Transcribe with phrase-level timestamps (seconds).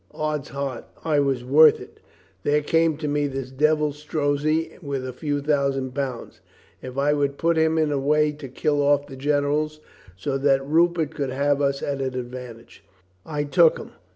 [0.09, 1.99] Ods heart, I was worth it.
[2.41, 6.41] There came to me this devil Strozzi with a few thousand pounds
[6.81, 9.79] if I would put him in the way to kill off the generals
[10.15, 12.83] so that Ru pert could have us at advantage.
[13.27, 13.91] I took him.